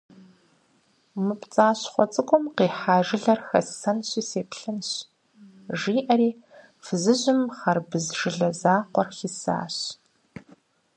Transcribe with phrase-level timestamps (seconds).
[1.25, 4.89] «Мы пцӀащхъуэ цӀыкӀум къихьа жылэр хэссэнщи сеплъынщ»,-
[5.79, 6.31] жиӀэри
[6.83, 9.75] фызыжьым хъэрбыз жылэ закъуэр хисащ.